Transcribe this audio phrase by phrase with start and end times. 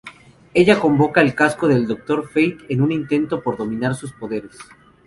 [0.55, 4.57] Ella convoca el casco del Doctor Fate en un intento por dominar sus poderes.